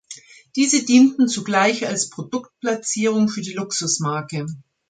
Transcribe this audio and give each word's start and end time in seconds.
Diese 0.55 0.83
dienten 0.83 1.27
zugleich 1.27 1.85
als 1.85 2.09
Produktplatzierung 2.09 3.29
für 3.29 3.41
die 3.41 3.53
Luxusmarke. 3.53 4.47